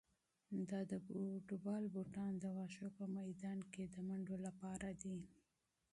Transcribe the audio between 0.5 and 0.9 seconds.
دا